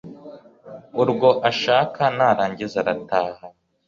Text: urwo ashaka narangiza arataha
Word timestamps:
urwo 1.01 1.29
ashaka 1.49 2.01
narangiza 2.17 2.75
arataha 2.83 3.45